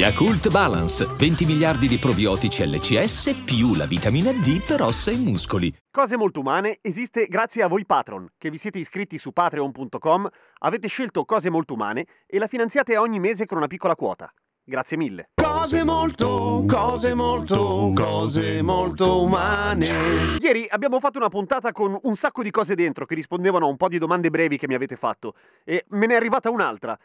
[0.00, 5.70] Yakult Balance, 20 miliardi di probiotici LCS più la vitamina D per ossa e muscoli.
[5.90, 10.26] Cose molto umane esiste grazie a voi patron, che vi siete iscritti su patreon.com,
[10.60, 14.32] avete scelto Cose molto umane e la finanziate ogni mese con una piccola quota.
[14.64, 15.30] Grazie mille.
[15.34, 19.88] Cose molto, cose molto, cose molto umane.
[20.40, 23.76] Ieri abbiamo fatto una puntata con un sacco di cose dentro che rispondevano a un
[23.76, 26.98] po' di domande brevi che mi avete fatto e me ne è arrivata un'altra.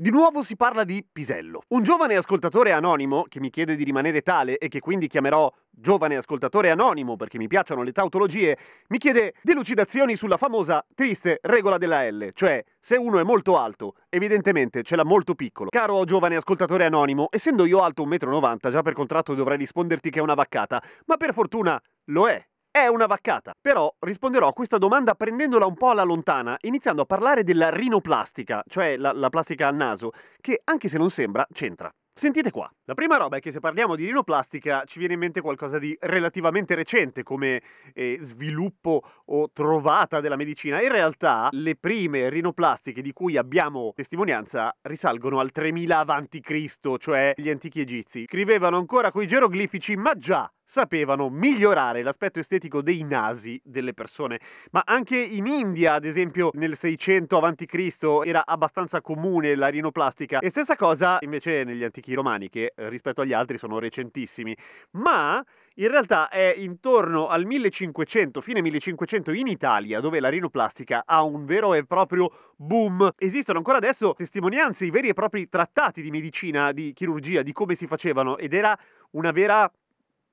[0.00, 1.62] Di nuovo si parla di pisello.
[1.70, 6.14] Un giovane ascoltatore anonimo, che mi chiede di rimanere tale e che quindi chiamerò giovane
[6.14, 8.56] ascoltatore anonimo perché mi piacciono le tautologie,
[8.90, 13.94] mi chiede delucidazioni sulla famosa triste regola della L, cioè se uno è molto alto,
[14.08, 15.68] evidentemente ce l'ha molto piccolo.
[15.68, 20.20] Caro giovane ascoltatore anonimo, essendo io alto 1,90 m, già per contratto dovrei risponderti che
[20.20, 22.40] è una vaccata, ma per fortuna lo è
[22.82, 23.52] è una vaccata.
[23.60, 28.62] Però risponderò a questa domanda prendendola un po' alla lontana, iniziando a parlare della rinoplastica,
[28.66, 31.90] cioè la, la plastica al naso, che anche se non sembra, c'entra.
[32.18, 32.68] Sentite qua.
[32.86, 35.96] La prima roba è che se parliamo di rinoplastica ci viene in mente qualcosa di
[36.00, 37.62] relativamente recente come
[37.94, 40.82] eh, sviluppo o trovata della medicina.
[40.82, 47.50] In realtà le prime rinoplastiche di cui abbiamo testimonianza risalgono al 3000 a.C., cioè gli
[47.50, 48.24] antichi egizi.
[48.26, 54.38] Scrivevano ancora coi geroglifici, ma già sapevano migliorare l'aspetto estetico dei nasi delle persone.
[54.70, 58.26] Ma anche in India, ad esempio, nel 600 a.C.
[58.26, 60.40] era abbastanza comune la rinoplastica.
[60.40, 64.56] E stessa cosa invece negli antichi romani, che eh, rispetto agli altri sono recentissimi.
[64.92, 65.44] Ma
[65.74, 71.44] in realtà è intorno al 1500, fine 1500 in Italia, dove la rinoplastica ha un
[71.44, 73.10] vero e proprio boom.
[73.16, 77.74] Esistono ancora adesso testimonianze, i veri e propri trattati di medicina, di chirurgia, di come
[77.74, 78.76] si facevano, ed era
[79.12, 79.70] una vera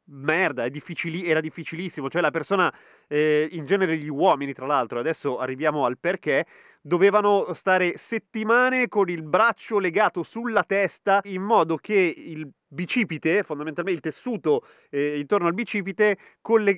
[0.08, 2.74] merda, difficili- era difficilissimo, cioè la persona,
[3.08, 6.46] eh, in genere gli uomini tra l'altro, adesso arriviamo al perché,
[6.82, 13.98] dovevano stare settimane con il braccio legato sulla testa in modo che il bicipite, fondamentalmente
[13.98, 16.18] il tessuto eh, intorno al bicipite,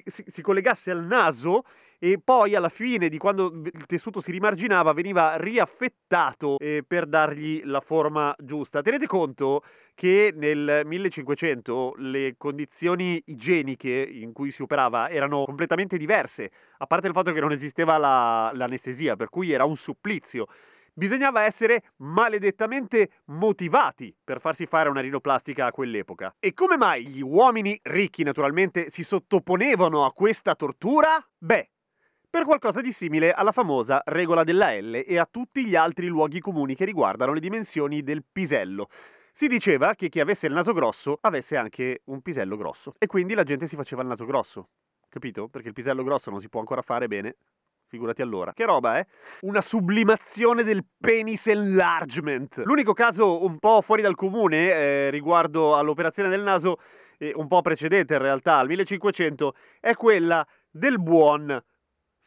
[0.06, 1.64] si, si, collegasse al naso
[2.00, 7.62] e poi alla fine di quando il tessuto si rimarginava veniva riaffettato eh, per dargli
[7.66, 8.82] la forma giusta.
[8.82, 9.64] Tenete conto
[9.96, 17.08] che nel 1500 le condizioni igieniche in cui si operava erano completamente diverse, a parte
[17.08, 20.46] il fatto che non esisteva la, l'anestesia, per cui era un supplizio
[20.98, 26.36] bisognava essere maledettamente motivati per farsi fare una rinoplastica a quell'epoca.
[26.40, 31.10] E come mai gli uomini ricchi naturalmente si sottoponevano a questa tortura?
[31.38, 31.70] Beh,
[32.28, 36.40] per qualcosa di simile alla famosa regola della L e a tutti gli altri luoghi
[36.40, 38.88] comuni che riguardano le dimensioni del pisello.
[39.32, 43.36] Si diceva che chi avesse il naso grosso avesse anche un pisello grosso e quindi
[43.36, 44.70] la gente si faceva il naso grosso.
[45.10, 45.48] Capito?
[45.48, 47.36] Perché il pisello grosso non si può ancora fare bene,
[47.90, 48.52] Figurati allora.
[48.52, 49.08] Che roba, eh?
[49.42, 52.62] Una sublimazione del penis enlargement.
[52.66, 56.78] L'unico caso un po' fuori dal comune eh, riguardo all'operazione del naso,
[57.18, 61.64] eh, un po' precedente in realtà, al 1500, è quella del buon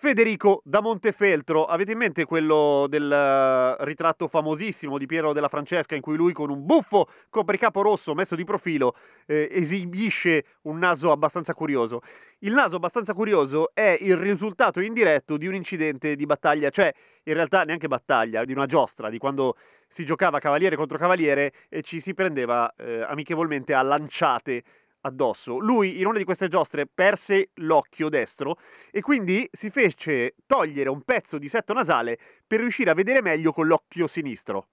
[0.01, 5.95] Federico da Montefeltro, avete in mente quello del uh, ritratto famosissimo di Piero della Francesca
[5.95, 8.95] in cui lui con un buffo copricapo rosso messo di profilo
[9.27, 12.01] eh, esibisce un naso abbastanza curioso?
[12.39, 16.91] Il naso abbastanza curioso è il risultato indiretto di un incidente di battaglia, cioè
[17.25, 19.55] in realtà neanche battaglia, di una giostra, di quando
[19.87, 24.63] si giocava cavaliere contro cavaliere e ci si prendeva eh, amichevolmente a lanciate
[25.03, 25.59] addosso.
[25.59, 28.57] Lui in una di queste giostre perse l'occhio destro
[28.91, 33.53] e quindi si fece togliere un pezzo di setto nasale per riuscire a vedere meglio
[33.53, 34.69] con l'occhio sinistro.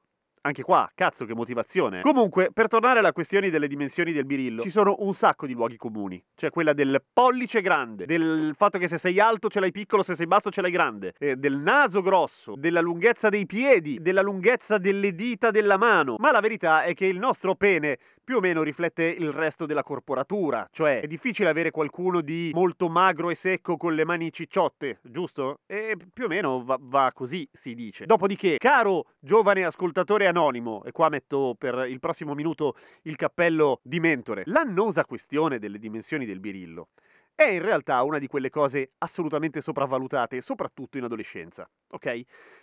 [0.48, 2.00] Anche qua, cazzo che motivazione.
[2.00, 5.76] Comunque, per tornare alla questione delle dimensioni del birillo, ci sono un sacco di luoghi
[5.76, 6.24] comuni.
[6.36, 10.16] Cioè quella del pollice grande, del fatto che se sei alto ce l'hai piccolo, se
[10.16, 14.78] sei basso ce l'hai grande, eh, del naso grosso, della lunghezza dei piedi, della lunghezza
[14.78, 16.16] delle dita della mano.
[16.18, 19.84] Ma la verità è che il nostro pene più o meno riflette il resto della
[19.84, 25.00] corporatura, cioè è difficile avere qualcuno di molto magro e secco con le mani cicciotte,
[25.02, 25.60] giusto?
[25.66, 28.06] E più o meno va, va così, si dice.
[28.06, 30.37] Dopodiché, caro giovane ascoltatore anonimo,
[30.86, 36.26] e qua metto per il prossimo minuto il cappello di mentore, l'annosa questione delle dimensioni
[36.26, 36.90] del birillo
[37.38, 42.22] è in realtà una di quelle cose assolutamente sopravvalutate, soprattutto in adolescenza, ok?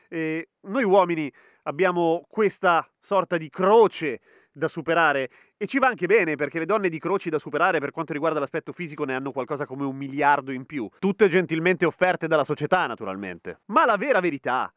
[0.08, 1.32] E noi uomini
[1.62, 6.88] abbiamo questa sorta di croce da superare e ci va anche bene perché le donne
[6.88, 10.50] di croci da superare per quanto riguarda l'aspetto fisico ne hanno qualcosa come un miliardo
[10.50, 13.60] in più, tutte gentilmente offerte dalla società naturalmente.
[13.66, 14.74] Ma la vera verità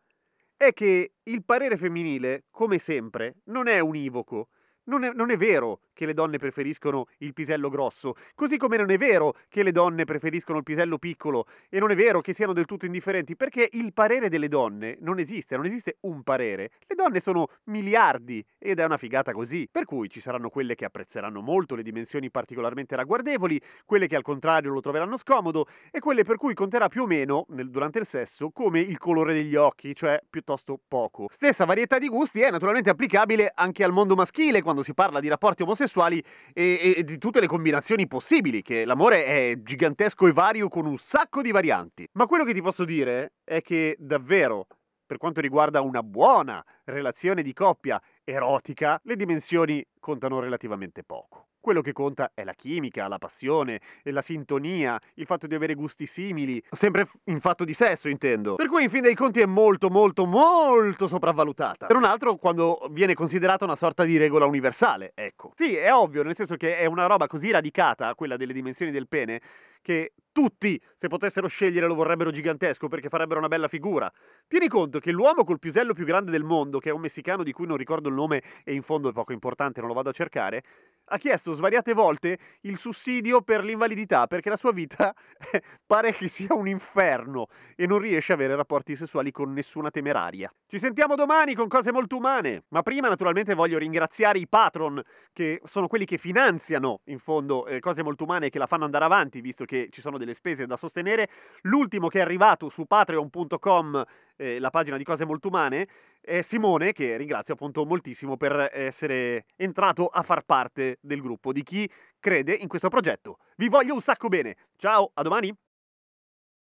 [0.58, 4.50] è che il parere femminile, come sempre, non è univoco.
[4.88, 8.90] Non è, non è, vero che le donne preferiscono il pisello grosso, così come non
[8.90, 12.54] è vero che le donne preferiscono il pisello piccolo e non è vero che siano
[12.54, 16.72] del tutto indifferenti, perché il parere delle donne non esiste, non esiste un parere.
[16.88, 19.68] Le donne sono miliardi ed è una figata così.
[19.70, 24.24] Per cui ci saranno quelle che apprezzeranno molto le dimensioni particolarmente ragguardevoli, quelle che al
[24.24, 28.06] contrario lo troveranno scomodo e quelle per cui conterà più o meno, nel, durante il
[28.06, 31.26] sesso, come il colore degli occhi, cioè piuttosto poco.
[31.30, 35.28] Stessa varietà di gusti è naturalmente applicabile anche al mondo maschile quando si parla di
[35.28, 40.68] rapporti omosessuali e, e, di tutte le combinazioni possibili, che l'amore è gigantesco e vario
[40.68, 42.08] con un sacco di varianti.
[42.14, 44.68] Ma quello che ti posso dire è che davvero,
[45.06, 51.48] per quanto riguarda una buona relazione di coppia erotica, le dimensioni contano relativamente poco.
[51.68, 56.06] Quello che conta è la chimica, la passione, la sintonia, il fatto di avere gusti
[56.06, 58.56] simili, sempre in fatto di sesso intendo.
[58.56, 61.88] Per cui in fin dei conti è molto molto molto sopravvalutata.
[61.88, 65.52] Per un altro quando viene considerata una sorta di regola universale, ecco.
[65.56, 69.10] Sì, è ovvio, nel senso che è una roba così radicata, quella delle dimensioni del
[69.10, 69.42] pene,
[69.82, 74.10] che tutti, se potessero scegliere, lo vorrebbero gigantesco perché farebbero una bella figura.
[74.48, 77.52] Tieni conto che l'uomo col pisello più grande del mondo, che è un messicano di
[77.52, 80.14] cui non ricordo il nome e in fondo è poco importante, non lo vado a
[80.14, 80.64] cercare,
[81.10, 85.14] ha chiesto svariate volte il sussidio per l'invalidità perché la sua vita
[85.86, 90.52] pare che sia un inferno e non riesce a avere rapporti sessuali con nessuna temeraria.
[90.68, 95.02] Ci sentiamo domani con cose molto umane, ma prima naturalmente voglio ringraziare i patron
[95.32, 98.86] che sono quelli che finanziano in fondo eh, cose molto umane e che la fanno
[98.86, 101.30] andare avanti visto che ci sono delle spese da sostenere.
[101.62, 104.04] L'ultimo che è arrivato su patreon.com
[104.38, 105.88] eh, la pagina di Cose Molto Umane,
[106.22, 111.64] è Simone, che ringrazio appunto moltissimo per essere entrato a far parte del gruppo di
[111.64, 111.90] chi
[112.20, 113.38] crede in questo progetto.
[113.58, 114.56] Vi voglio un sacco bene.
[114.78, 115.67] Ciao, a domani!